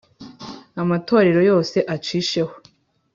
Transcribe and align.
Amatorero 0.81 1.39
yose 1.49 1.77
acisheho 1.95 2.53